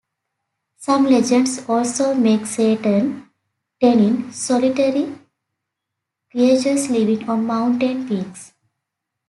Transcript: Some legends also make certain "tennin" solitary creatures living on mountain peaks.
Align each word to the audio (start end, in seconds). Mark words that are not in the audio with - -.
Some 0.77 1.03
legends 1.05 1.63
also 1.69 2.15
make 2.15 2.47
certain 2.47 3.29
"tennin" 3.79 4.33
solitary 4.33 5.15
creatures 6.31 6.89
living 6.89 7.29
on 7.29 7.45
mountain 7.45 8.07
peaks. 8.07 8.53